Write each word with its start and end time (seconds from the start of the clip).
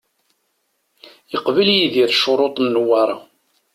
Yeqbel 1.31 1.67
Yidir 1.77 2.09
ccuruṭ 2.15 2.55
n 2.61 2.65
Newwara. 2.73 3.17